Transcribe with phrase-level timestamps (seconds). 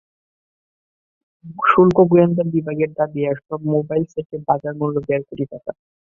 [1.65, 5.71] শুল্ক গোয়েন্দা বিভাগের দাবি, এসব মোবাইল সেটের বাজার মূল্য দেড় কোটি টাকা।